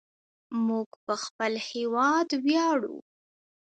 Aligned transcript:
موږ 0.65 0.89
په 1.05 1.13
خپل 1.23 1.53
هیواد 1.69 2.27
ویاړو. 2.45 2.97